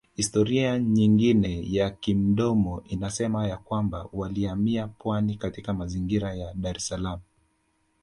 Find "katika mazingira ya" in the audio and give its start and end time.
5.37-6.53